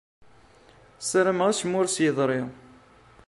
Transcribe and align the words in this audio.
Ssarameɣ 1.01 1.47
acemma 1.47 1.77
ur 1.81 1.87
as-yeḍri. 1.87 2.41